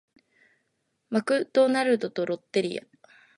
[1.11, 2.83] マクドナルドとロッテリア